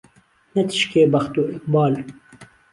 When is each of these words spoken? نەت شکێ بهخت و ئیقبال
نەت 0.55 0.69
شکێ 0.81 1.01
بهخت 1.11 1.33
و 1.37 1.41
ئیقبال 1.49 1.93